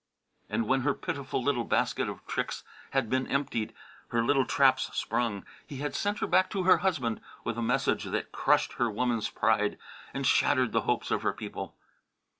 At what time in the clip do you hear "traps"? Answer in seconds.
4.45-4.89